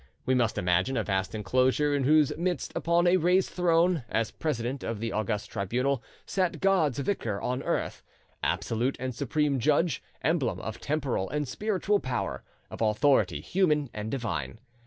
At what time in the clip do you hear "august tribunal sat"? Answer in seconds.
5.11-6.59